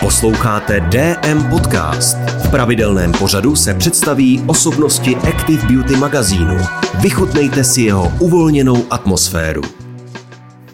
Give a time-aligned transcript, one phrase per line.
[0.00, 2.16] Posloucháte DM Podcast.
[2.16, 6.56] V pravidelném pořadu se představí osobnosti Active Beauty magazínu.
[7.00, 9.62] Vychutnejte si jeho uvolněnou atmosféru.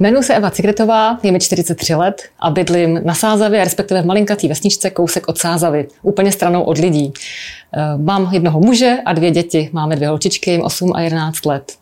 [0.00, 4.48] Jmenuji se Eva Cigretová, je mi 43 let a bydlím na Sázavě, respektive v malinkatý
[4.48, 7.12] vesničce kousek od Sázavy, úplně stranou od lidí.
[7.74, 9.70] Eh, mám jednoho muže a dvě děti.
[9.72, 11.72] Máme dvě holčičky, jim 8 a 11 let.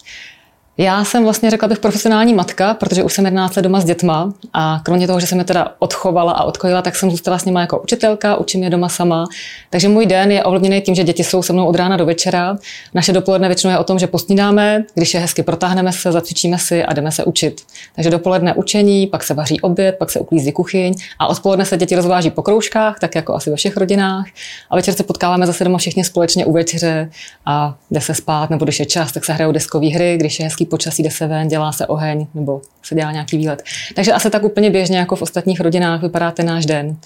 [0.78, 4.32] Já jsem vlastně řekla bych profesionální matka, protože už jsem 11 let doma s dětma
[4.52, 7.60] a kromě toho, že jsem je teda odchovala a odkojila, tak jsem zůstala s nimi
[7.60, 9.26] jako učitelka, učím je doma sama.
[9.70, 12.58] Takže můj den je ovlivněný tím, že děti jsou se mnou od rána do večera.
[12.94, 16.84] Naše dopoledne většinou je o tom, že posnídáme, když je hezky protáhneme se, zacvičíme si
[16.84, 17.60] a jdeme se učit.
[17.94, 21.96] Takže dopoledne učení, pak se vaří oběd, pak se uklízí kuchyň a odpoledne se děti
[21.96, 24.26] rozváží po kroužkách, tak jako asi ve všech rodinách.
[24.70, 27.10] A večer se potkáváme zase doma všichni společně u večeře
[27.46, 30.44] a jde se spát, nebo když je čas, tak se hrajou deskové hry, když je
[30.44, 33.62] hezký hezký počasí, jde se ven, dělá se oheň nebo se dělá nějaký výlet.
[33.94, 36.96] Takže asi tak úplně běžně jako v ostatních rodinách vypadá ten náš den.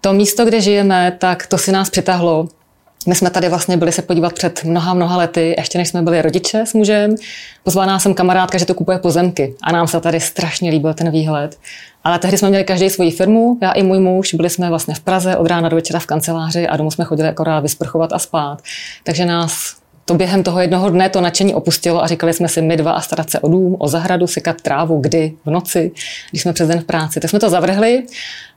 [0.00, 2.48] To místo, kde žijeme, tak to si nás přitahlo.
[3.06, 6.22] My jsme tady vlastně byli se podívat před mnoha, mnoha lety, ještě než jsme byli
[6.22, 7.14] rodiče s mužem.
[7.64, 11.10] Pozvala nás jsem kamarádka, že to kupuje pozemky a nám se tady strašně líbil ten
[11.10, 11.58] výhled.
[12.04, 15.00] Ale tehdy jsme měli každý svoji firmu, já i můj muž, byli jsme vlastně v
[15.00, 18.62] Praze od rána do večera v kanceláři a domů jsme chodili akorát vysprchovat a spát.
[19.04, 22.76] Takže nás to během toho jednoho dne to nadšení opustilo a říkali jsme si my
[22.76, 25.90] dva a starat se o dům, o zahradu, sekat trávu, kdy, v noci,
[26.30, 27.20] když jsme přes den v práci.
[27.20, 28.02] Tak jsme to zavrhli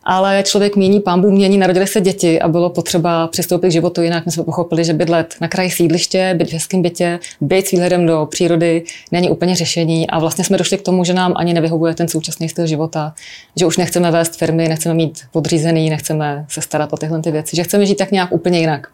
[0.10, 4.26] ale člověk mění, Bůh mění, narodili se děti a bylo potřeba přistoupit k životu jinak.
[4.26, 8.06] My jsme pochopili, že bydlet na kraji sídliště, být v hezkém bytě, být s výhledem
[8.06, 11.94] do přírody není úplně řešení a vlastně jsme došli k tomu, že nám ani nevyhovuje
[11.96, 13.14] ten současný styl života,
[13.56, 17.56] že už nechceme vést firmy, nechceme mít podřízený, nechceme se starat o tyhle ty věci,
[17.56, 18.88] že chceme žít tak nějak úplně jinak.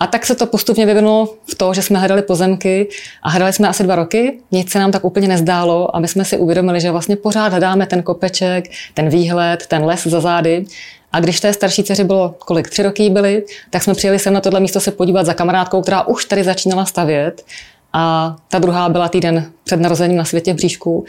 [0.00, 2.88] A tak se to postupně vyvinulo v to, že jsme hledali pozemky
[3.22, 4.38] a hledali jsme asi dva roky.
[4.52, 7.86] Nic se nám tak úplně nezdálo a my jsme si uvědomili, že vlastně pořád hledáme
[7.86, 10.64] ten kopeček, ten výhled, ten les za zády tady.
[11.12, 14.40] A když té starší dceři bylo, kolik, tři roky byly, tak jsme přijeli sem na
[14.40, 17.44] tohle místo se podívat za kamarádkou, která už tady začínala stavět.
[17.92, 21.04] A ta druhá byla týden před narozením na světě v bříšku.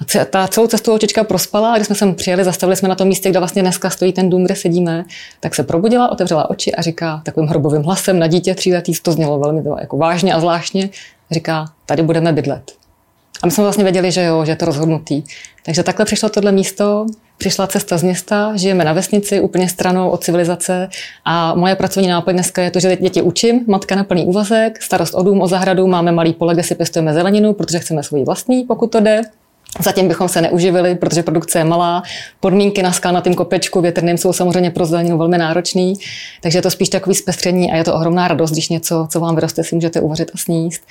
[0.00, 3.08] A ta celou cestu holčička prospala a když jsme sem přijeli, zastavili jsme na tom
[3.08, 5.04] místě, kde vlastně dneska stojí ten dům, kde sedíme,
[5.40, 9.38] tak se probudila, otevřela oči a říká takovým hrobovým hlasem na dítě tříletý, to znělo
[9.38, 10.90] velmi jako vážně a zvláštně,
[11.30, 12.72] říká, tady budeme bydlet.
[13.42, 15.22] A my jsme vlastně věděli, že jo, že je to rozhodnutý.
[15.64, 17.06] Takže takhle přišlo tohle místo,
[17.42, 20.88] přišla cesta z města, žijeme na vesnici, úplně stranou od civilizace
[21.24, 25.14] a moje pracovní náplň dneska je to, že děti učím, matka na plný úvazek, starost
[25.14, 28.64] o dům, o zahradu, máme malý pole, kde si pěstujeme zeleninu, protože chceme svůj vlastní,
[28.64, 29.22] pokud to jde.
[29.80, 32.02] Zatím bychom se neuživili, protože produkce je malá.
[32.40, 35.94] Podmínky na skalnatém kopečku větrným jsou samozřejmě pro zeleninu velmi náročný,
[36.40, 39.34] takže je to spíš takový zpestření a je to ohromná radost, když něco, co vám
[39.34, 40.82] vyroste, si můžete uvařit a sníst.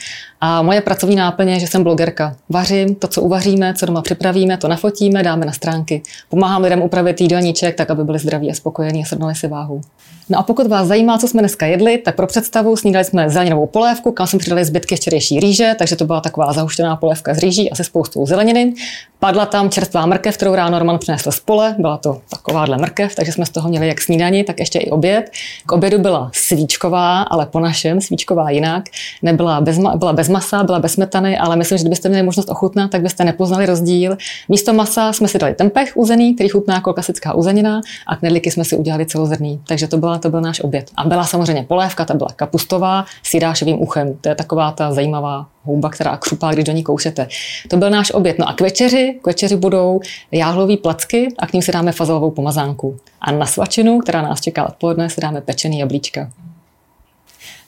[0.42, 2.36] A moje pracovní náplně je, že jsem blogerka.
[2.50, 6.02] Vařím to, co uvaříme, co doma připravíme, to nafotíme, dáme na stránky.
[6.30, 9.82] Pomáhám lidem upravit jídelníček, tak aby byli zdraví a spokojení a srovnali si váhu.
[10.30, 13.66] No a pokud vás zajímá, co jsme dneska jedli, tak pro představu snídali jsme zeleninovou
[13.66, 17.72] polévku, kam jsme přidali zbytky včerejší rýže, takže to byla taková zahuštěná polévka z rýží
[17.72, 18.71] a se spoustou zeleniny.
[19.20, 23.32] Padla tam čerstvá mrkev, kterou ráno Roman přinesl z pole, byla to takováhle mrkev, takže
[23.32, 25.32] jsme z toho měli jak snídani, tak ještě i oběd.
[25.66, 28.84] K obědu byla svíčková, ale po našem, svíčková jinak.
[29.22, 32.92] Nebyla bez, byla bez masa, byla bez smetany, ale myslím, že kdybyste měli možnost ochutnat,
[32.92, 34.18] tak byste nepoznali rozdíl.
[34.50, 38.66] Místo masa jsme si dali tempeh uzený, který chutná jako klasická uzenina, a knedlíky jsme
[38.66, 39.62] si udělali celozrný.
[39.68, 40.92] Takže to, byla, to byl náš oběd.
[40.98, 44.18] A byla samozřejmě polévka, ta byla kapustová s jirášovým uchem.
[44.22, 47.28] To je taková ta zajímavá houba, která křupá, když do ní koušete.
[47.68, 48.40] To byl náš oběd.
[48.40, 50.00] No a večeři, k večeři budou
[50.32, 52.98] jáhlový placky a k ním si dáme fazolovou pomazánku.
[53.22, 56.32] A na svačinu, která nás čeká odpoledne, si dáme pečený jablíčka.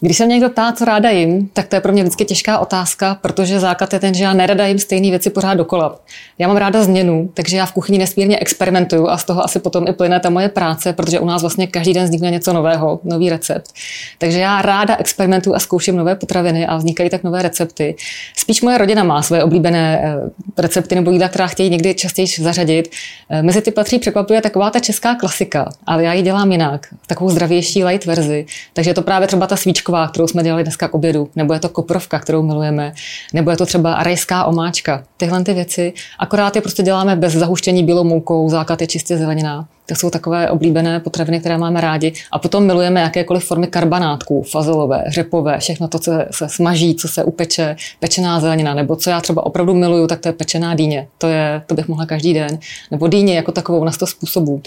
[0.04, 2.60] Když se mě někdo ptá, co ráda jim, tak to je pro mě vždycky těžká
[2.60, 6.00] otázka, protože základ je ten, že já nerada jim stejné věci pořád dokola.
[6.40, 9.88] Já mám ráda změnu, takže já v kuchyni nesmírně experimentuju a z toho asi potom
[9.88, 13.30] i plyne ta moje práce, protože u nás vlastně každý den vznikne něco nového, nový
[13.30, 13.72] recept.
[14.18, 17.96] Takže já ráda experimentuju a zkouším nové potraviny a vznikají tak nové recepty.
[18.38, 22.92] Spíš moje rodina má své oblíbené eh, recepty nebo jídla, která chtějí někdy častěji zařadit.
[23.30, 27.30] Eh, mezi ty patří překvapuje taková ta česká klasika, ale já ji dělám jinak, takovou
[27.30, 28.46] zdravější light verzi.
[28.74, 31.54] Takže je to právě třeba ta svíčka omáčková, kterou jsme dělali dneska k obědu, nebo
[31.54, 32.94] je to koprovka, kterou milujeme,
[33.34, 35.04] nebo je to třeba rajská omáčka.
[35.18, 35.94] Tyhle ty věci.
[36.20, 39.68] Akorát je prostě děláme bez zahuštění bílou moukou, základ je čistě zelenina.
[39.86, 42.14] To jsou takové oblíbené potraviny, které máme rádi.
[42.32, 47.24] A potom milujeme jakékoliv formy karbanátků, fazolové, řepové, všechno to, co se smaží, co se
[47.24, 51.08] upeče, pečená zelenina, nebo co já třeba opravdu miluju, tak to je pečená dýně.
[51.18, 52.60] To, je, to bych mohla každý den.
[52.92, 54.62] Nebo dýně jako takovou na sto způsobů.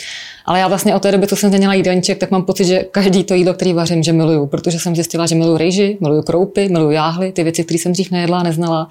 [0.47, 3.25] Ale já vlastně od té doby, co jsem změnila jídelníček, tak mám pocit, že každý
[3.25, 6.91] to jídlo, který vařím, že miluju, protože jsem zjistila, že miluju rejži, miluju kroupy, miluju
[6.91, 8.89] jáhly, ty věci, které jsem dřív nejedla a neznala,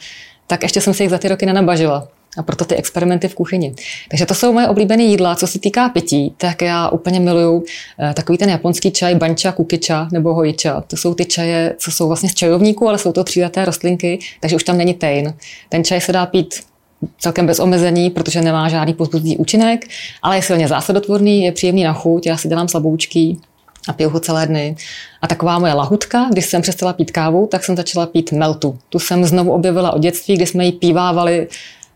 [0.47, 2.07] tak ještě jsem se jich za ty roky nenabažila.
[2.37, 3.73] A proto ty experimenty v kuchyni.
[4.09, 5.35] Takže to jsou moje oblíbené jídla.
[5.35, 7.63] Co se týká pití, tak já úplně miluju
[7.99, 10.81] eh, takový ten japonský čaj bancha, kukicha nebo hojicha.
[10.81, 14.55] To jsou ty čaje, co jsou vlastně z čajovníků, ale jsou to tříleté rostlinky, takže
[14.55, 15.33] už tam není tejn.
[15.69, 16.55] Ten čaj se dá pít
[17.19, 19.87] celkem bez omezení, protože nemá žádný pozbudivý účinek,
[20.21, 23.37] ale je silně zásadotvorný, je příjemný na chuť, já si dělám slaboučky
[23.87, 24.75] a piju ho celé dny.
[25.21, 28.77] A taková moje lahutka, když jsem přestala pít kávu, tak jsem začala pít meltu.
[28.89, 31.47] Tu jsem znovu objevila od dětství, kdy jsme ji pívávali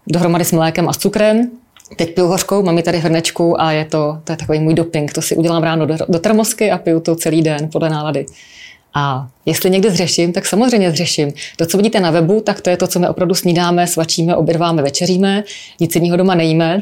[0.07, 1.51] dohromady s mlékem a s cukrem.
[1.95, 5.13] Teď piju hořkou, mám ji tady hrnečku a je to, to je takový můj doping.
[5.13, 8.25] To si udělám ráno do, do termosky a piju to celý den podle nálady.
[8.93, 11.33] A jestli někdy zřeším, tak samozřejmě zřeším.
[11.57, 14.81] To, co vidíte na webu, tak to je to, co my opravdu snídáme, svačíme, obědváme,
[14.81, 15.43] večeříme,
[15.79, 16.81] nic jiného doma nejíme.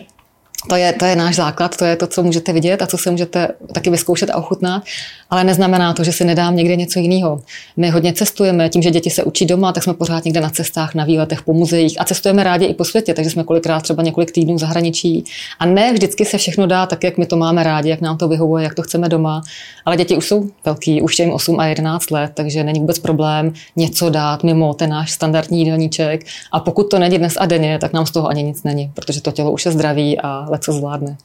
[0.69, 3.11] To je, to je náš základ, to je to, co můžete vidět a co si
[3.11, 4.83] můžete taky vyzkoušet a ochutnat,
[5.29, 7.41] ale neznamená to, že si nedám někde něco jiného.
[7.77, 10.95] My hodně cestujeme, tím, že děti se učí doma, tak jsme pořád někde na cestách,
[10.95, 14.31] na výletech, po muzeích a cestujeme rádi i po světě, takže jsme kolikrát třeba několik
[14.31, 15.23] týdnů v zahraničí.
[15.59, 18.27] A ne vždycky se všechno dá tak, jak my to máme rádi, jak nám to
[18.27, 19.41] vyhovuje, jak to chceme doma.
[19.85, 22.99] Ale děti už jsou velký, už je jim 8 a 11 let, takže není vůbec
[22.99, 26.25] problém něco dát mimo ten náš standardní jídelníček.
[26.51, 29.21] A pokud to není dnes a denně, tak nám z toho ani nic není, protože
[29.21, 31.17] to tělo už je zdraví a co zvládne.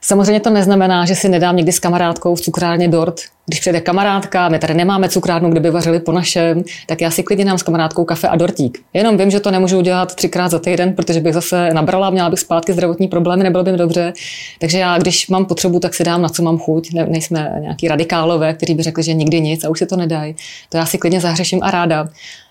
[0.00, 3.20] Samozřejmě to neznamená, že si nedám někdy s kamarádkou v cukrárně dort.
[3.46, 7.22] Když přijde kamarádka, my tady nemáme cukrárnu, kde by vařili po našem, tak já si
[7.22, 8.82] klidně dám s kamarádkou kafe a dortík.
[8.94, 12.38] Jenom vím, že to nemůžu udělat třikrát za týden, protože bych zase nabrala, měla bych
[12.40, 14.12] zpátky zdravotní problémy, nebylo by mi dobře.
[14.58, 16.92] Takže já, když mám potřebu, tak si dám, na co mám chuť.
[16.92, 20.36] Ne, nejsme nějaký radikálové, kteří by řekli, že nikdy nic a už se to nedají.
[20.68, 22.08] To já si klidně zahřeším a ráda.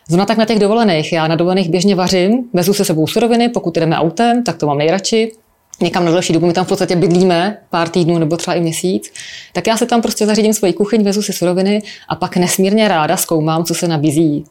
[0.08, 1.14] Zrovna tak na těch dovolených.
[1.14, 4.78] Já na dovolených běžně vařím, vezu se sebou suroviny, pokud jdeme autem, tak to mám
[4.78, 5.32] nejradši
[5.82, 9.14] někam na další dobu, my tam v podstatě bydlíme pár týdnů nebo třeba i měsíc,
[9.54, 13.18] tak já se tam prostě zařídím svoji kuchyň, vezu si suroviny a pak nesmírně ráda
[13.18, 14.46] zkoumám, co se nabízí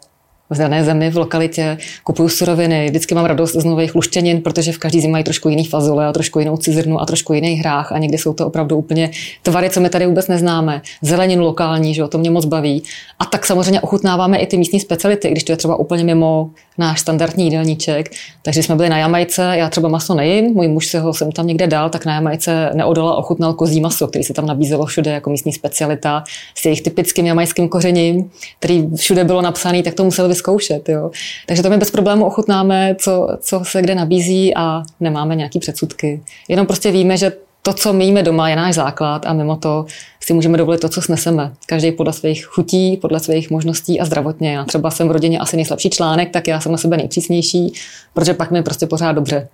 [0.50, 4.78] v dané zemi, v lokalitě, kupuju suroviny, vždycky mám radost z nových luštěnin, protože v
[4.78, 7.98] každý zemi mají trošku jiný fazole a trošku jinou cizrnu a trošku jiný hrách a
[7.98, 9.10] někdy jsou to opravdu úplně
[9.42, 10.82] tvary, co my tady vůbec neznáme.
[11.02, 12.82] Zeleninu lokální, že jo, to mě moc baví.
[13.18, 17.00] A tak samozřejmě ochutnáváme i ty místní speciality, když to je třeba úplně mimo náš
[17.00, 18.10] standardní jídelníček.
[18.42, 21.46] Takže jsme byli na Jamajce, já třeba maso nejím, můj muž se ho jsem tam
[21.46, 25.30] někde dal, tak na Jamajce neodolal ochutnal kozí maso, který se tam nabízelo všude jako
[25.30, 26.24] místní specialita
[26.54, 30.88] s jejich typickým jamajským kořením, který všude bylo napsaný, tak to musel vyzkoušet.
[30.88, 31.10] Jo.
[31.46, 36.22] Takže to my bez problému ochutnáme, co, co se kde nabízí a nemáme nějaký předsudky.
[36.48, 37.32] Jenom prostě víme, že
[37.62, 39.86] to, co my jíme doma, je náš základ a mimo to
[40.20, 41.52] si můžeme dovolit to, co sneseme.
[41.66, 44.52] Každý podle svých chutí, podle svých možností a zdravotně.
[44.52, 47.72] Já třeba jsem v rodině asi nejslabší článek, tak já jsem na sebe nejpřísnější,
[48.14, 49.48] protože pak mi prostě pořád dobře.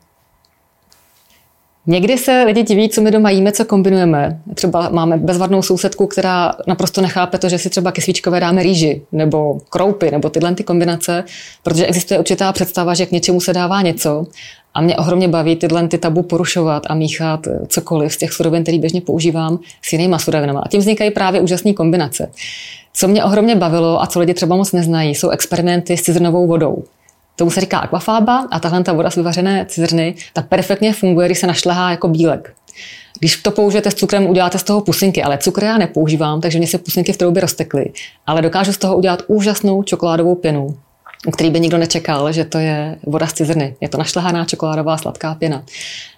[1.86, 4.40] Někdy se lidi diví, co my doma jíme, co kombinujeme.
[4.54, 9.02] Třeba máme bezvadnou sousedku, která naprosto nechápe to, že si třeba ke svíčkové dáme rýži
[9.12, 11.24] nebo kroupy nebo tyhle ty kombinace,
[11.62, 14.26] protože existuje určitá představa, že k něčemu se dává něco.
[14.74, 18.78] A mě ohromně baví tyhle ty tabu porušovat a míchat cokoliv z těch surovin, které
[18.78, 20.58] běžně používám, s jinýma surovinami.
[20.62, 22.30] A tím vznikají právě úžasné kombinace.
[22.94, 26.84] Co mě ohromně bavilo a co lidi třeba moc neznají, jsou experimenty s cizrnovou vodou.
[27.36, 31.38] Tomu se říká aquafába a tahle ta voda z vyvařené cizrny, ta perfektně funguje, když
[31.38, 32.54] se našlehá jako bílek.
[33.18, 36.66] Když to použijete s cukrem, uděláte z toho pusinky, ale cukr já nepoužívám, takže mě
[36.66, 37.92] se pusinky v troubě roztekly.
[38.26, 40.76] Ale dokážu z toho udělat úžasnou čokoládovou pěnu,
[41.32, 43.74] který by nikdo nečekal, že to je voda z cizrny.
[43.80, 45.64] Je to našlehaná čokoládová sladká pěna.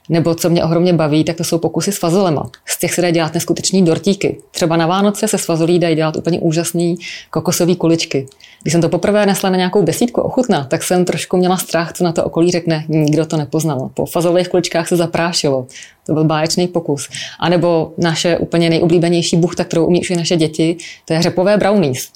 [0.08, 2.50] Nebo co mě ohromně baví, tak to jsou pokusy s fazolema.
[2.66, 4.38] Z těch se dají dělat neskuteční dortíky.
[4.50, 6.96] Třeba na Vánoce se s fazolí dají dělat úplně úžasný
[7.30, 8.26] kokosové kuličky.
[8.62, 12.04] Když jsem to poprvé nesla na nějakou besídku ochutná, tak jsem trošku měla strach, co
[12.04, 12.84] na to okolí řekne.
[12.88, 13.90] Nikdo to nepoznal.
[13.94, 15.66] Po fazolových kuličkách se zaprášilo.
[16.06, 17.08] To byl báječný pokus.
[17.40, 21.56] A nebo naše úplně nejoblíbenější buchta, kterou umí už i naše děti, to je řepové
[21.56, 22.08] brownies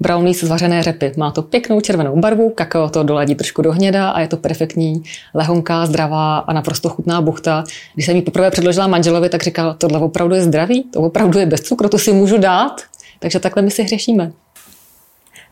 [0.00, 1.12] brownies z vařené řepy.
[1.16, 5.02] Má to pěknou červenou barvu, kakao to doladí trošku do hněda a je to perfektní,
[5.34, 7.64] lehonká, zdravá a naprosto chutná buchta.
[7.94, 11.46] Když jsem ji poprvé předložila manželovi, tak říkal, tohle opravdu je zdravý, to opravdu je
[11.46, 12.82] bez cukru, to si můžu dát.
[13.18, 14.32] Takže takhle my si hřešíme.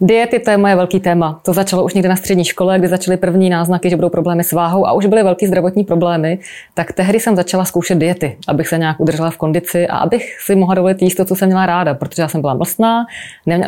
[0.00, 1.40] Diety, to je moje velký téma.
[1.42, 4.52] To začalo už někde na střední škole, kdy začaly první náznaky, že budou problémy s
[4.52, 6.38] váhou a už byly velké zdravotní problémy.
[6.74, 10.54] Tak tehdy jsem začala zkoušet diety, abych se nějak udržela v kondici a abych si
[10.54, 13.06] mohla dovolit jíst to, co jsem měla ráda, protože já jsem byla mlsná,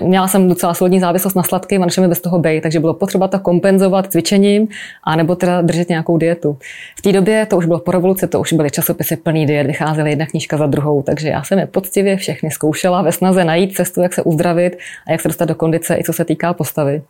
[0.03, 3.29] měla jsem docela solidní závislost na sladkém a mi bez toho bej, takže bylo potřeba
[3.29, 4.69] to kompenzovat cvičením
[5.05, 6.57] a nebo teda držet nějakou dietu.
[6.99, 10.11] V té době to už bylo po revoluci, to už byly časopisy plný diet, vycházely
[10.11, 14.03] jedna knížka za druhou, takže já jsem je poctivě všechny zkoušela ve snaze najít cestu,
[14.03, 17.03] jak se uzdravit a jak se dostat do kondice, i co se týká postavy.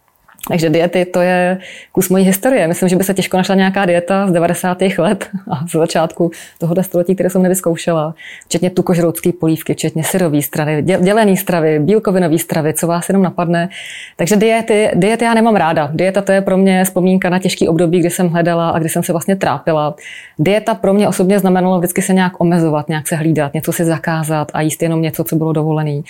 [0.48, 1.58] Takže diety to je
[1.92, 2.68] kus mojí historie.
[2.68, 4.78] Myslím, že by se těžko našla nějaká dieta z 90.
[4.98, 8.14] let a z začátku tohoto století, které jsem nevyzkoušela.
[8.44, 13.68] Včetně tukožroutské polívky, včetně syrový stravy, dělený stravy, bílkovinové stravy, co vás jenom napadne.
[14.16, 15.90] Takže diety, diety já nemám ráda.
[15.92, 19.02] Dieta to je pro mě vzpomínka na těžký období, kdy jsem hledala a kdy jsem
[19.02, 19.94] se vlastně trápila.
[20.38, 24.50] Dieta pro mě osobně znamenalo vždycky se nějak omezovat, nějak se hlídat, něco si zakázat
[24.54, 26.00] a jíst jenom něco, co bylo dovolené.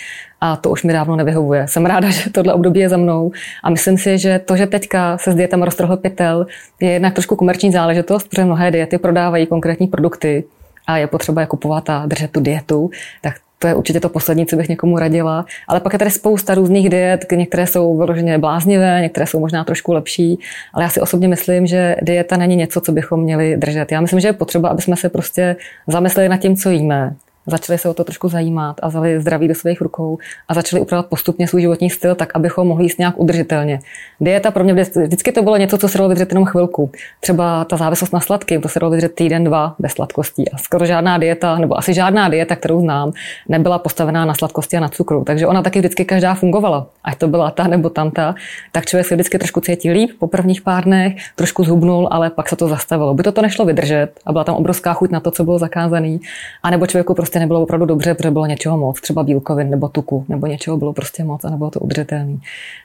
[0.41, 1.67] A to už mi dávno nevyhovuje.
[1.67, 3.31] Jsem ráda, že tohle období je za mnou
[3.63, 6.45] a myslím si, že to, že teďka se s dietama roztrhl pytel,
[6.79, 10.43] je jednak trošku komerční záležitost, protože mnohé diety prodávají konkrétní produkty
[10.87, 12.89] a je potřeba je kupovat a držet tu dietu,
[13.21, 15.45] tak to je určitě to poslední, co bych někomu radila.
[15.67, 19.93] Ale pak je tady spousta různých diet, některé jsou vyloženě bláznivé, některé jsou možná trošku
[19.93, 20.39] lepší,
[20.73, 23.91] ale já si osobně myslím, že dieta není něco, co bychom měli držet.
[23.91, 25.55] Já myslím, že je potřeba, aby jsme se prostě
[25.87, 27.15] zamysleli nad tím, co jíme,
[27.47, 31.09] začali se o to trošku zajímat a vzali zdraví do svých rukou a začali upravovat
[31.09, 33.79] postupně svůj životní styl tak, abychom mohli jíst nějak udržitelně.
[34.21, 36.91] Dieta pro mě vždycky to bylo něco, co se dalo vydržet jenom chvilku.
[37.19, 40.51] Třeba ta závislost na sladkým, to se dalo vydržet týden, dva bez sladkostí.
[40.51, 43.11] A skoro žádná dieta, nebo asi žádná dieta, kterou znám,
[43.49, 45.23] nebyla postavená na sladkosti a na cukru.
[45.23, 46.87] Takže ona taky vždycky každá fungovala.
[47.03, 48.35] Ať to byla ta nebo tamta,
[48.71, 52.49] tak člověk se vždycky trošku cítí líp po prvních pár dnech, trošku zhubnul, ale pak
[52.49, 53.13] se to zastavilo.
[53.13, 56.17] By to to nešlo vydržet a byla tam obrovská chuť na to, co bylo zakázané,
[56.63, 60.25] anebo člověku prostě prostě nebylo opravdu dobře, protože bylo něčeho moc, třeba bílkovin nebo tuku,
[60.29, 62.37] nebo něčeho bylo prostě moc a nebylo to udržitelné.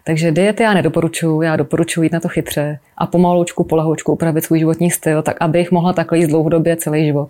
[0.05, 4.59] Takže diety já nedoporučuji, já doporučuji jít na to chytře a pomaloučku, polahoučku upravit svůj
[4.59, 7.29] životní styl, tak abych mohla takhle jít dlouhodobě celý život.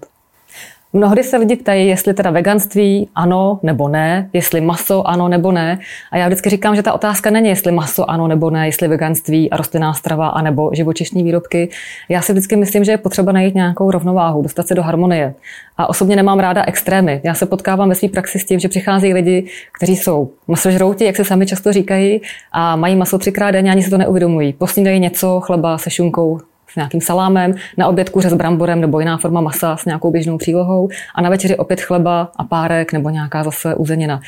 [0.95, 5.79] Mnohdy se lidi ptají, jestli teda veganství ano nebo ne, jestli maso ano nebo ne.
[6.11, 9.51] A já vždycky říkám, že ta otázka není, jestli maso ano nebo ne, jestli veganství
[9.51, 11.69] a rostlinná strava a nebo živočišní výrobky.
[12.09, 15.35] Já si vždycky myslím, že je potřeba najít nějakou rovnováhu, dostat se do harmonie.
[15.79, 17.21] A osobně nemám ráda extrémy.
[17.25, 21.17] Já se potkávám ve své praxi s tím, že přicházejí lidi, kteří jsou masožrouti, jak
[21.17, 22.21] se sami často říkají,
[22.53, 24.53] a mají maso třikrát denně, ani si to neuvědomují.
[24.53, 26.41] Posnídají něco, chleba se šunkou,
[26.73, 30.39] s nějakým salámem, na oběd kuře s bramborem nebo jiná forma masa s nějakou běžnou
[30.39, 34.21] přílohou a na večeři opět chleba a párek nebo nějaká zase uzenina.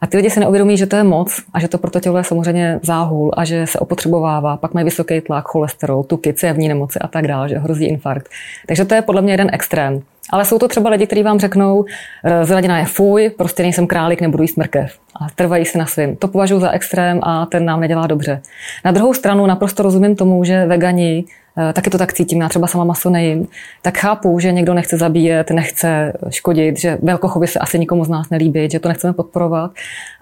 [0.00, 2.18] A ty lidi se neuvědomí, že to je moc a že to pro to tělo
[2.18, 6.98] je samozřejmě záhul a že se opotřebovává, pak mají vysoký tlak, cholesterol, tuky, cévní nemoci
[6.98, 8.28] a tak dále, že hrozí infarkt.
[8.66, 10.02] Takže to je podle mě jeden extrém.
[10.30, 11.84] Ale jsou to třeba lidi, kteří vám řeknou,
[12.24, 14.98] e, zelenina je fuj, prostě nejsem králík, nebudu jíst mrkev.
[15.20, 16.16] A trvají si na svým.
[16.16, 18.40] To považuji za extrém a ten nám nedělá dobře.
[18.84, 22.66] Na druhou stranu naprosto rozumím tomu, že vegani Eh, taky to tak cítím, já třeba
[22.66, 23.48] sama maso nejím,
[23.82, 28.30] tak chápu, že někdo nechce zabíjet, nechce škodit, že velkochovy se asi nikomu z nás
[28.30, 29.70] nelíbí, že to nechceme podporovat.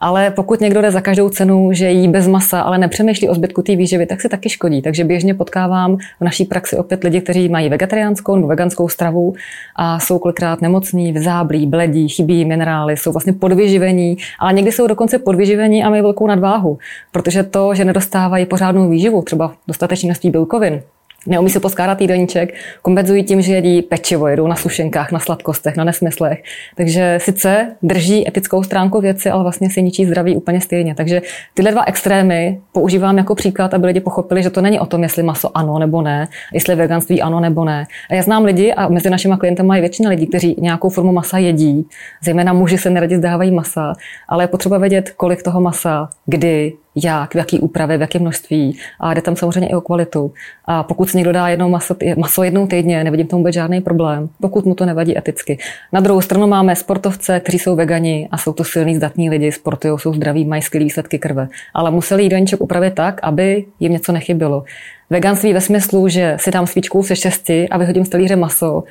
[0.01, 3.63] Ale pokud někdo jde za každou cenu, že jí bez masa, ale nepřemýšlí o zbytku
[3.63, 4.83] té výživy, tak si taky škodí.
[4.83, 9.35] Takže běžně potkávám v naší praxi opět lidi, kteří mají vegetariánskou nebo veganskou stravu
[9.77, 15.19] a jsou kolikrát nemocní, vzáblí, bledí, chybí minerály, jsou vlastně podvyživení, ale někdy jsou dokonce
[15.19, 16.79] podvyživení a mají velkou nadváhu,
[17.13, 20.83] protože to, že nedostávají pořádnou výživu, třeba dostatečné množství bílkovin,
[21.27, 25.85] neumí si poskládat jídelníček, kompenzují tím, že jedí pečivo, jedou na sušenkách, na sladkostech, na
[25.85, 26.43] nesmyslech.
[26.77, 30.95] Takže sice drží etickou stránku věci, ale vlastně si ničí zdraví úplně stejně.
[30.95, 31.23] Takže
[31.55, 35.23] tyhle dva extrémy používám jako příklad, aby lidi pochopili, že to není o tom, jestli
[35.23, 37.87] maso ano nebo ne, jestli veganství ano nebo ne.
[38.11, 41.39] A já znám lidi a mezi našimi klienty mají většina lidí, kteří nějakou formu masa
[41.39, 41.87] jedí,
[42.25, 43.93] zejména muži se neradi zdávají masa,
[44.29, 48.79] ale je potřeba vědět, kolik toho masa, kdy, jak, v jaký úpravě, v jakém množství.
[49.01, 50.33] A jde tam samozřejmě i o kvalitu.
[50.65, 54.29] A pokud si někdo dá jednou maso, maso jednou týdně, nevidím tomu vůbec žádný problém,
[54.41, 55.59] pokud mu to nevadí eticky.
[55.93, 59.99] Na druhou stranu máme sportovce, kteří jsou vegani a jsou to silní, zdatní lidi, sportují,
[59.99, 61.49] jsou zdraví, mají skvělé výsledky krve.
[61.75, 64.65] Ale museli jídelníček upravit tak, aby jim něco nechybilo.
[65.11, 68.85] Veganství ve smyslu, že si dám svíčku se šesti a vyhodím z talíře maso,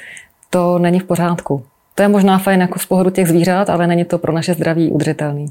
[0.50, 1.64] to není v pořádku.
[1.96, 4.92] To je možná fajn jako z pohledu těch zvířat, ale není to pro naše zdraví
[4.92, 5.46] udržitelný.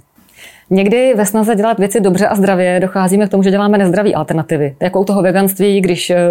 [0.70, 4.76] Někdy ve snaze dělat věci dobře a zdravě docházíme k tomu, že děláme nezdravé alternativy.
[4.80, 6.30] Jako u toho veganství, když eh,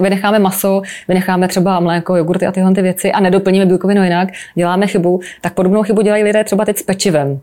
[0.00, 4.86] vynecháme maso, vynecháme třeba mléko, jogurty a tyhle ty věci a nedoplníme bílkovinu jinak, děláme
[4.86, 7.40] chybu, tak podobnou chybu dělají lidé třeba teď s pečivem.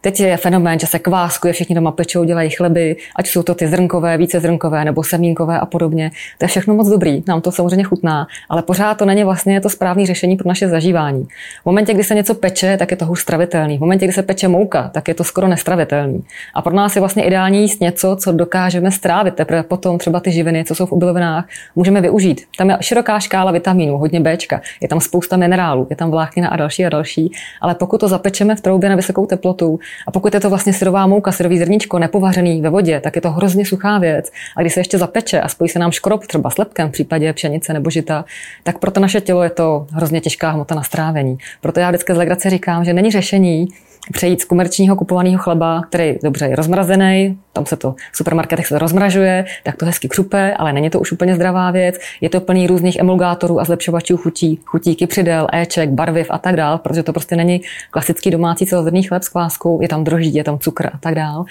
[0.00, 3.68] Teď je fenomén, že se kváskuje, všichni doma pečou, dělají chleby, ať jsou to ty
[3.68, 6.10] zrnkové, více zrnkové nebo semínkové a podobně.
[6.38, 9.70] To je všechno moc dobrý, nám to samozřejmě chutná, ale pořád to není vlastně to
[9.70, 11.28] správné řešení pro naše zažívání.
[11.62, 13.76] V momentě, kdy se něco peče, tak je to hůř stravitelný.
[13.76, 16.24] V momentě, kdy se peče mouka, tak je to skoro nestravitelný.
[16.54, 19.34] A pro nás je vlastně ideální jíst něco, co dokážeme strávit.
[19.34, 22.42] Teprve potom třeba ty živiny, co jsou v obilovinách, můžeme využít.
[22.58, 24.36] Tam je široká škála vitaminů, hodně B,
[24.80, 27.32] je tam spousta minerálů, je tam vláknina a další a další.
[27.60, 29.63] Ale pokud to zapečeme v troubě na vysokou teplotu
[30.06, 33.30] a pokud je to vlastně syrová mouka, syrový zrníčko, nepovařený ve vodě, tak je to
[33.30, 34.32] hrozně suchá věc.
[34.56, 37.32] A když se ještě zapeče a spojí se nám škrob, třeba s lepkem v případě
[37.32, 38.24] pšenice nebo žita,
[38.62, 41.38] tak pro to naše tělo je to hrozně těžká hmota na strávení.
[41.60, 43.68] Proto já vždycky z legrace říkám, že není řešení
[44.12, 48.74] přejít z komerčního kupovaného chleba, který dobře je rozmrazený, tam se to v supermarketech se
[48.74, 51.94] to rozmražuje, tak to hezky křupe, ale není to už úplně zdravá věc.
[52.20, 56.78] Je to plný různých emulgátorů a zlepšovačů chutí, chutí kypřidel, éček, barviv a tak dál,
[56.78, 60.58] protože to prostě není klasický domácí celozrnný chléb s kváskou, je tam droždí, je tam
[60.58, 61.44] cukr a tak dál.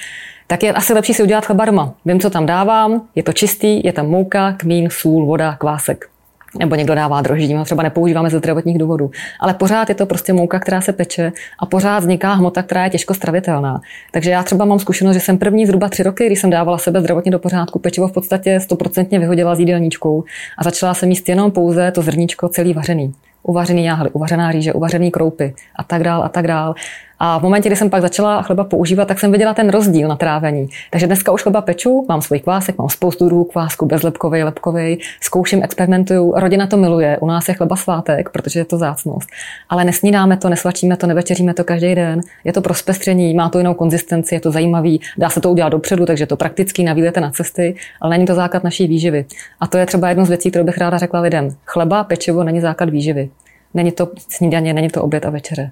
[0.47, 1.93] Tak je asi lepší si udělat chleba doma.
[2.05, 6.12] Vím, co tam dávám, je to čistý, je tam mouka, kmín, sůl, voda, kvásek
[6.59, 9.11] nebo někdo dává droždí, my třeba nepoužíváme ze zdravotních důvodů.
[9.39, 12.89] Ale pořád je to prostě mouka, která se peče a pořád vzniká hmota, která je
[12.89, 13.81] těžko stravitelná.
[14.11, 16.99] Takže já třeba mám zkušenost, že jsem první zhruba tři roky, když jsem dávala sebe
[16.99, 20.23] zdravotně do pořádku, pečivo v podstatě stoprocentně vyhodila z jídelníčkou
[20.57, 25.11] a začala jsem jíst jenom pouze to zrníčko celý vařený uvařený jáhly, uvařená rýže, uvařený
[25.11, 26.75] kroupy a tak dál a tak dál.
[27.25, 30.15] A v momentě, kdy jsem pak začala chleba používat, tak jsem viděla ten rozdíl na
[30.15, 30.67] trávení.
[30.91, 35.63] Takže dneska už chleba peču, mám svůj kvásek, mám spoustu druhů kvásku, bezlepkový, lepkový, zkouším,
[35.63, 36.33] experimentuju.
[36.35, 39.29] Rodina to miluje, u nás je chleba svátek, protože je to zácnost.
[39.69, 42.21] Ale nesnídáme to, nesvačíme to, nevečeříme to každý den.
[42.43, 45.69] Je to pro zpestření, má to jinou konzistenci, je to zajímavý, dá se to udělat
[45.69, 49.25] dopředu, takže to prakticky, navídete na cesty, ale není to základ naší výživy.
[49.59, 51.49] A to je třeba jedno z věcí, kterou bych ráda řekla lidem.
[51.65, 53.29] Chleba, pečivo není základ výživy.
[53.73, 55.71] Není to snídaně, není to oběd a večeře.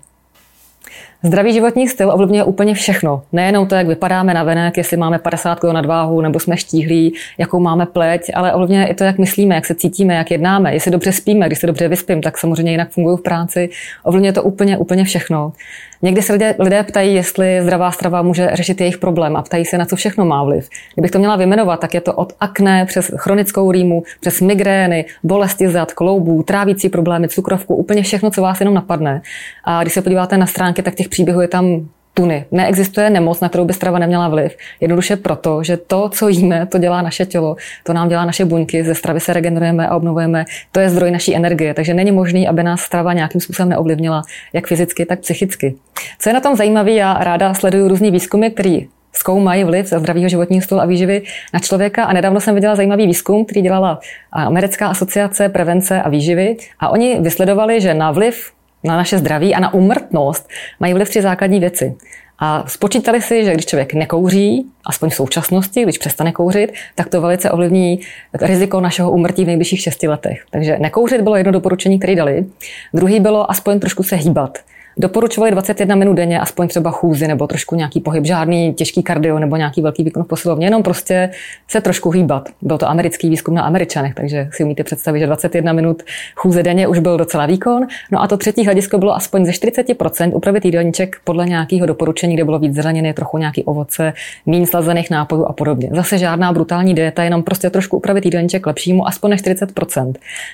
[1.23, 3.21] Zdravý životní styl ovlivňuje úplně všechno.
[3.31, 7.59] Nejenom to, jak vypadáme na venek, jestli máme 50 kg nadváhu, nebo jsme štíhlí, jakou
[7.59, 11.11] máme pleť, ale ovlivňuje i to, jak myslíme, jak se cítíme, jak jednáme, jestli dobře
[11.11, 13.69] spíme, když se dobře vyspím, tak samozřejmě jinak fungují v práci.
[14.03, 15.53] Ovlivňuje to úplně, úplně všechno.
[16.01, 19.77] Někdy se lidé, lidé ptají, jestli zdravá strava může řešit jejich problém a ptají se,
[19.77, 20.69] na co všechno má vliv.
[20.93, 25.69] Kdybych to měla vyjmenovat, tak je to od akné přes chronickou rýmu, přes migrény, bolesti
[25.69, 29.21] zad, kloubů, trávící problémy, cukrovku, úplně všechno, co vás jenom napadne.
[29.63, 32.45] A když se podíváte na stránky, tak těch příběhů je tam tuny.
[32.51, 34.57] Neexistuje nemoc, na kterou by strava neměla vliv.
[34.81, 38.83] Jednoduše proto, že to, co jíme, to dělá naše tělo, to nám dělá naše buňky,
[38.83, 42.63] ze stravy se regenerujeme a obnovujeme, to je zdroj naší energie, takže není možný, aby
[42.63, 44.21] nás strava nějakým způsobem neovlivnila,
[44.53, 45.75] jak fyzicky, tak psychicky.
[46.19, 50.63] Co je na tom zajímavé, já ráda sleduju různý výzkumy, který zkoumají vliv zdravého životního
[50.63, 51.21] stylu a výživy
[51.53, 52.03] na člověka.
[52.03, 53.99] A nedávno jsem viděla zajímavý výzkum, který dělala
[54.31, 56.57] Americká asociace prevence a výživy.
[56.79, 58.51] A oni vysledovali, že na vliv
[58.83, 61.95] na naše zdraví a na umrtnost mají vliv tři základní věci.
[62.43, 67.21] A spočítali si, že když člověk nekouří, aspoň v současnosti, když přestane kouřit, tak to
[67.21, 67.99] velice ovlivní
[68.41, 70.45] riziko našeho umrtí v nejbližších šesti letech.
[70.49, 72.45] Takže nekouřit bylo jedno doporučení, které dali.
[72.93, 74.57] Druhý bylo aspoň trošku se hýbat.
[74.97, 79.55] Doporučovali 21 minut denně, aspoň třeba chůzi nebo trošku nějaký pohyb, žádný těžký kardio nebo
[79.55, 81.29] nějaký velký výkon v posilovně, jenom prostě
[81.67, 82.49] se trošku hýbat.
[82.61, 86.03] Byl to americký výzkum na Američanech, takže si umíte představit, že 21 minut
[86.35, 87.87] chůze denně už byl docela výkon.
[88.11, 92.43] No a to třetí hledisko bylo aspoň ze 40% upravit jídelníček podle nějakého doporučení, kde
[92.43, 94.13] bylo víc zeleniny, trochu nějaký ovoce,
[94.45, 95.89] méně slazených nápojů a podobně.
[95.93, 100.13] Zase žádná brutální dieta, jenom prostě trošku upravit jídelníček lepšímu, aspoň na 40%.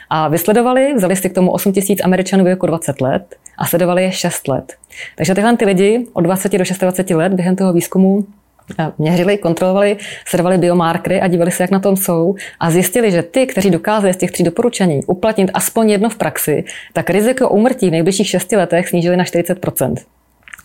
[0.10, 4.12] A vysledovali, vzali si k tomu 8 000 Američanů jako 20 let a sledovali je
[4.12, 4.74] 6 let.
[5.16, 8.26] Takže tyhle ty lidi od 20 do 26 let během toho výzkumu
[8.80, 13.24] eh, měřili, kontrolovali, sledovali biomarkery a dívali se, jak na tom jsou a zjistili, že
[13.24, 17.88] ty, kteří dokázali z těch tří doporučení uplatnit aspoň jedno v praxi, tak riziko úmrtí
[17.88, 19.96] v nejbližších 6 letech snížili na 40%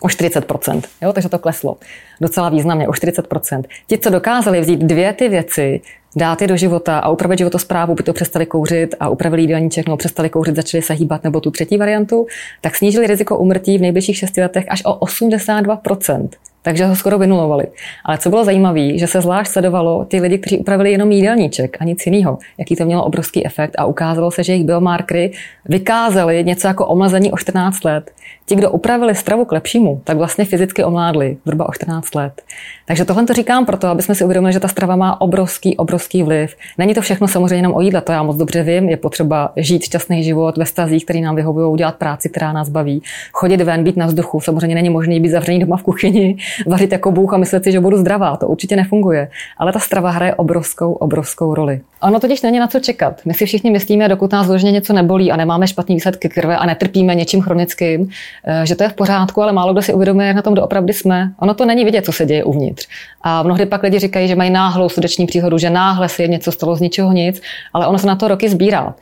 [0.03, 0.81] o 40%.
[1.01, 1.77] Jo, takže to kleslo
[2.21, 3.63] docela významně, o 40%.
[3.87, 5.81] Ti, co dokázali vzít dvě ty věci,
[6.15, 9.97] dát je do života a upravit životosprávu, by to přestali kouřit a upravili jídelníček, nebo
[9.97, 12.27] přestali kouřit, začali se hýbat, nebo tu třetí variantu,
[12.61, 16.29] tak snížili riziko umrtí v nejbližších šesti letech až o 82%
[16.63, 17.65] takže ho skoro vynulovali.
[18.05, 21.83] Ale co bylo zajímavé, že se zvlášť sledovalo ty lidi, kteří upravili jenom jídelníček a
[21.85, 25.31] nic jiného, jaký to mělo obrovský efekt a ukázalo se, že jejich biomarkery
[25.65, 28.11] vykázali něco jako omlazení o 14 let.
[28.45, 32.41] Ti, kdo upravili stravu k lepšímu, tak vlastně fyzicky omládli zhruba o 14 let.
[32.85, 36.23] Takže tohle to říkám proto, aby jsme si uvědomili, že ta strava má obrovský, obrovský
[36.23, 36.55] vliv.
[36.77, 38.89] Není to všechno samozřejmě jenom o jídle, to já moc dobře vím.
[38.89, 43.01] Je potřeba žít šťastný život ve stazích, který nám vyhovují, dělat práci, která nás baví,
[43.31, 44.41] chodit ven, být na vzduchu.
[44.41, 46.37] Samozřejmě není možné být zavřený doma v kuchyni,
[46.67, 48.37] vařit jako bůh a myslet si, že budu zdravá.
[48.37, 49.29] To určitě nefunguje.
[49.57, 51.81] Ale ta strava hraje obrovskou, obrovskou roli.
[52.01, 53.21] Ono totiž není na co čekat.
[53.25, 56.65] My si všichni myslíme, dokud nás vložně něco nebolí a nemáme špatný výsledky krve a
[56.65, 58.09] netrpíme něčím chronickým,
[58.45, 60.93] eh, že to je v pořádku, ale málo kdo si uvědomuje, jak na tom doopravdy
[60.93, 61.31] jsme.
[61.39, 62.87] Ono to není vidět, co se děje uvnitř.
[63.21, 66.75] A mnohdy pak lidi říkají, že mají náhlou srdeční příhodu, že náhle se něco stalo
[66.75, 67.41] z ničeho nic,
[67.73, 68.93] ale ono se na to roky sbírá.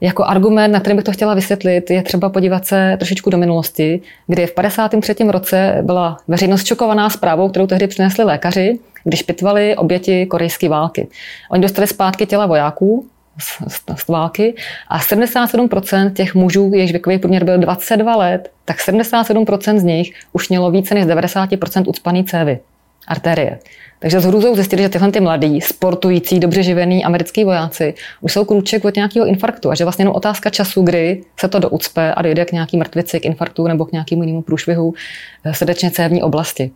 [0.00, 4.00] Jako argument, na který bych to chtěla vysvětlit, je třeba podívat se trošičku do minulosti,
[4.26, 5.14] kdy v 53.
[5.28, 11.08] roce byla veřejnost šokovaná zprávou, kterou tehdy přinesli lékaři, když pitvali oběti korejské války.
[11.50, 13.06] Oni dostali zpátky těla vojáků,
[13.38, 14.54] z, z, z války
[14.88, 20.48] a 77% těch mužů, jejichž věkový průměr byl 22 let, tak 77% z nich už
[20.48, 22.58] mělo více než 90% ucpaný cévy,
[23.08, 23.58] arterie.
[24.00, 28.44] Takže s hrůzou zjistili, že tyhle ty mladí, sportující, dobře živený americký vojáci už jsou
[28.44, 32.22] krůček od nějakého infarktu a že vlastně jenom otázka času, kdy se to doucpe a
[32.22, 34.94] dojde k nějaký mrtvici, k infarktu nebo k nějakému jinému průšvihu
[35.44, 36.70] eh, srdečně cévní oblasti.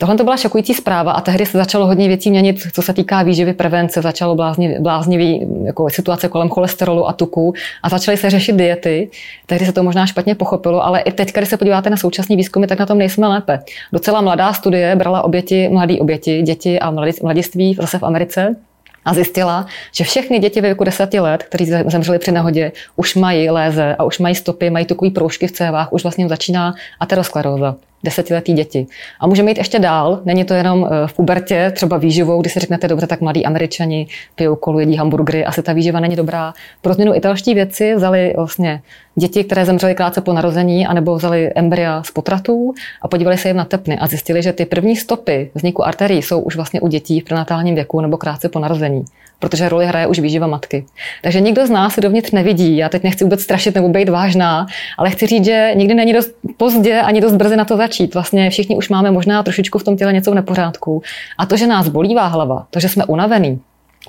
[0.00, 3.22] Tohle to byla šokující zpráva a tehdy se začalo hodně věcí měnit, co se týká
[3.22, 4.36] výživy, prevence, začalo
[4.80, 9.10] bláznivý, jako situace kolem cholesterolu a tuku a začaly se řešit diety.
[9.46, 12.66] Tehdy se to možná špatně pochopilo, ale i teď, když se podíváte na současné výzkumy,
[12.66, 13.58] tak na tom nejsme lépe.
[13.92, 16.90] Docela mladá studie brala oběti, mladí oběti, děti a
[17.22, 18.56] mladiství zase v Americe
[19.04, 23.50] a zjistila, že všechny děti ve věku 10 let, kteří zemřeli při nehodě, už mají
[23.50, 28.52] léze a už mají stopy, mají tukové proužky v cévách, už vlastně začíná ateroskleróza desetiletí
[28.52, 28.86] děti.
[29.20, 32.60] A můžeme jít ještě dál, není to jenom eh, v pubertě, třeba výživou, kdy si
[32.60, 36.54] řeknete, dobře, tak mladí američani pijou kolu, jedí hamburgery, asi ta výživa není dobrá.
[36.82, 38.82] Pro změnu italští věci vzali vlastně
[39.14, 43.56] děti, které zemřely krátce po narození, anebo vzali embrya z potratů a podívali se jim
[43.56, 47.20] na tepny a zjistili, že ty první stopy vzniku arterií jsou už vlastně u dětí
[47.20, 49.04] v prenatálním věku nebo krátce po narození
[49.40, 50.84] protože roli hraje už výživa matky.
[51.22, 52.76] Takže nikdo z nás se dovnitř nevidí.
[52.76, 54.66] Já teď nechci vůbec strašit nebo být vážná,
[54.98, 58.14] ale chci říct, že nikdy není dost pozdě ani dost brzy na to začít.
[58.14, 61.02] Vlastně všichni už máme možná trošičku v tom těle něco v nepořádku.
[61.38, 63.60] A to, že nás bolívá hlava, to, že jsme unavený,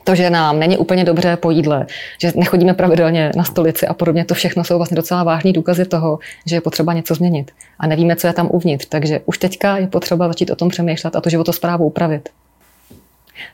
[0.03, 1.85] to, že nám není úplně dobře po jídle,
[2.21, 6.19] že nechodíme pravidelně na stolici a podobně, to všechno jsou vlastně docela vážní důkazy toho,
[6.45, 7.51] že je potřeba něco změnit.
[7.79, 8.85] A nevíme, co je tam uvnitř.
[8.85, 12.29] Takže už teďka je potřeba začít o tom přemýšlet a to životosprávu upravit.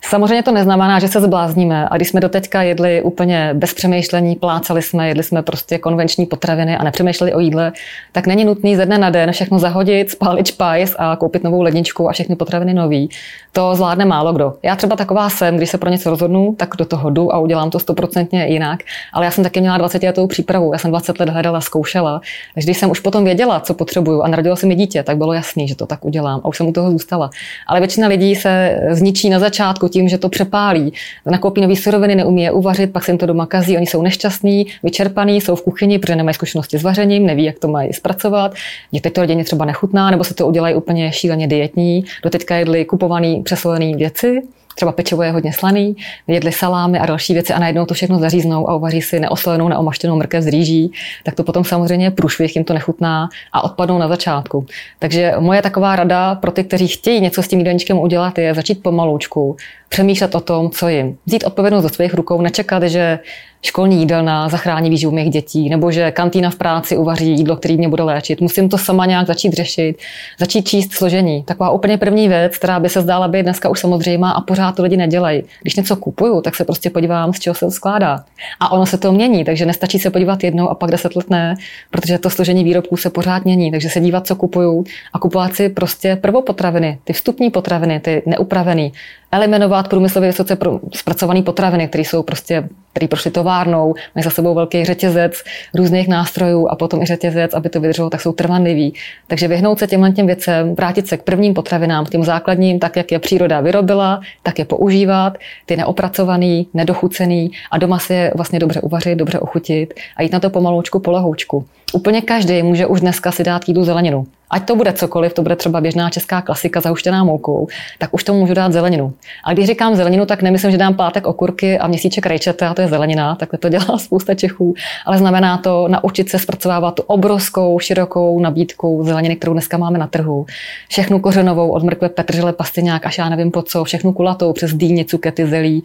[0.02, 1.88] Samozřejmě to neznamená, že se zblázníme.
[1.92, 6.78] A když jsme doteďka jedli úplně bez přemýšlení, plácali jsme, jedli jsme prostě konvenční potraviny
[6.78, 7.72] a nepřemýšleli o jídle,
[8.12, 12.10] tak není nutný ze dne na den všechno zahodit, spálit špajs a koupit novou ledničku
[12.10, 13.10] a všechny potraviny nový.
[13.52, 14.54] To zvládne málo kdo.
[14.64, 17.70] Já třeba taková jsem, když se pro něco rozhodnu, tak do toho jdu a udělám
[17.70, 18.80] to stoprocentně jinak.
[19.14, 22.22] Ale já jsem taky měla 20 letou přípravu, já jsem 20 let hledala, zkoušela.
[22.54, 25.34] Takže když jsem už potom věděla, co potřebuju a narodilo se mi dítě, tak bylo
[25.34, 27.30] jasný, že to tak udělám a už jsem u toho zůstala.
[27.68, 30.94] Ale většina lidí se zničí na začátku začátku tím, že to přepálí.
[31.26, 34.68] Nakoupí nový suroviny, neumí je uvařit, pak se jim to doma kazí, oni jsou nešťastní,
[34.84, 38.54] vyčerpaní, jsou v kuchyni, protože nemají zkušenosti s vařením, neví, jak to mají zpracovat.
[38.92, 42.06] Děti to rodině třeba nechutná, nebo se to udělají úplně šíleně dietní.
[42.24, 44.42] Doteďka jedli kupovaný, přesolený věci,
[44.78, 45.96] třeba pečivo je hodně slaný,
[46.28, 50.16] jedli salámy a další věci a najednou to všechno zaříznou a uvaří si neoslenou, neomaštěnou
[50.16, 50.92] mrkev z rýží,
[51.24, 54.66] tak to potom samozřejmě průšvih, jim to nechutná a odpadnou na začátku.
[55.00, 58.84] Takže moje taková rada pro ty, kteří chtějí něco s tím jídelníčkem udělat, je začít
[58.84, 59.58] pomaloučku,
[59.90, 61.18] přemýšlet o tom, co jim.
[61.26, 63.20] Vzít odpovědnost do svých rukou, nečekat, že
[63.62, 67.90] školní jídelna zachrání výživu mých dětí, nebo že kantýna v práci uvaří jídlo, který mě
[67.90, 68.42] bude léčit.
[68.42, 69.98] Musím to sama nějak začít řešit,
[70.40, 71.44] začít číst složení.
[71.44, 74.84] Taková úplně první věc, která by se zdála být dneska už samozřejmá a pořád to
[74.84, 75.44] lidi nedělají.
[75.62, 78.24] Když něco kupuju, tak se prostě podívám, z čeho se to skládá.
[78.60, 81.56] A ono se to mění, takže nestačí se podívat jednou a pak deset let ne,
[81.92, 83.72] protože to složení výrobků se pořád mění.
[83.72, 88.90] Takže se dívat, co kupuju a kupovat si prostě prvopotraviny, ty vstupní potraviny, ty neupravené,
[89.32, 90.58] eliminovat průmyslově vysoce
[90.96, 95.44] zpracované potraviny, které jsou prostě, které prošly továrnou, mají za sebou velký řetězec
[95.76, 98.94] různých nástrojů a potom i řetězec, aby to vydrželo, tak jsou trvanlivý.
[99.28, 102.96] Takže vyhnout se těmhle těm věcem, vrátit se k prvním potravinám, k těm základním, tak
[102.96, 108.60] jak je příroda vyrobila, tak je používat, ty neopracovaný, nedochucený a doma si je vlastně
[108.60, 111.66] dobře uvařit, dobře ochutit a jít na to pomaloučku, polehoučku.
[111.94, 114.26] Úplně každý může už dneska si dát jídlu zeleninu.
[114.50, 118.34] Ať to bude cokoliv, to bude třeba běžná česká klasika zahuštěná moukou, tak už to
[118.34, 119.14] můžu dát zeleninu.
[119.44, 122.82] A když říkám zeleninu, tak nemyslím, že dám pátek okurky a měsíček rajčete, a to
[122.82, 124.74] je zelenina, takhle to dělá spousta Čechů,
[125.06, 130.08] ale znamená to naučit se zpracovávat tu obrovskou, širokou nabídku zeleniny, kterou dneska máme na
[130.08, 130.46] trhu.
[130.90, 135.06] Všechnu kořenovou, od mrkve, petržele, pastyňák, až já nevím po co, všechnu kulatou, přes dýně,
[135.06, 135.84] cukety, zelí.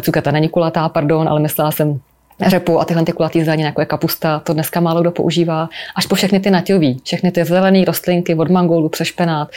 [0.00, 2.00] Cuketa není kulatá, pardon, ale myslela jsem
[2.46, 6.06] řepu a tyhle ty kulatý zeleniny, jako je kapusta, to dneska málo kdo používá, až
[6.06, 9.48] po všechny ty naťový, všechny ty zelené rostlinky od mangolu přes špenát,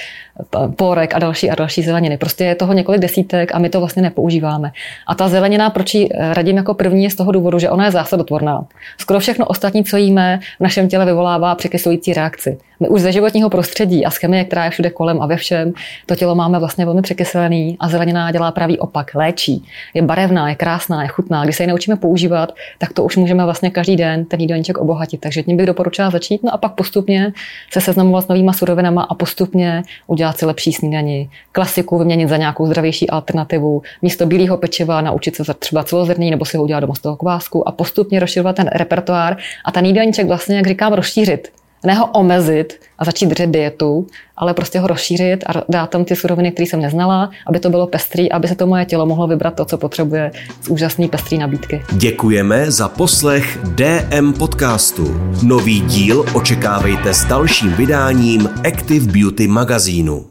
[0.75, 2.17] porek a další a další zeleniny.
[2.17, 4.71] Prostě je toho několik desítek a my to vlastně nepoužíváme.
[5.07, 7.91] A ta zelenina, proč ji radím jako první, je z toho důvodu, že ona je
[7.91, 8.65] zásadotvorná.
[8.97, 12.57] Skoro všechno ostatní, co jíme, v našem těle vyvolává překyslující reakci.
[12.79, 15.73] My už ze životního prostředí a z chemie, která je všude kolem a ve všem,
[16.05, 19.65] to tělo máme vlastně velmi překyselený a zelenina dělá pravý opak, léčí.
[19.93, 21.43] Je barevná, je krásná, je chutná.
[21.43, 25.21] Když se ji naučíme používat, tak to už můžeme vlastně každý den ten jídelníček obohatit.
[25.21, 27.33] Takže tím bych doporučila začít, no a pak postupně
[27.73, 32.65] se seznamovat s novýma surovinama a postupně udělat si lepší snídaní, klasiku vyměnit za nějakou
[32.65, 36.99] zdravější alternativu, místo bílého pečiva naučit se třeba celozrný nebo si ho udělat doma z
[36.99, 41.51] toho kvásku a postupně rozširovat ten repertoár a ten jídelníček vlastně, jak říkám, rozšířit
[41.85, 46.15] ne ho omezit a začít držet dietu, ale prostě ho rozšířit a dát tam ty
[46.15, 49.55] suroviny, které jsem neznala, aby to bylo pestrý, aby se to moje tělo mohlo vybrat
[49.55, 51.83] to, co potřebuje z úžasné pestrý nabídky.
[51.91, 55.21] Děkujeme za poslech DM podcastu.
[55.43, 60.25] Nový díl očekávejte s dalším vydáním Active Beauty magazínu.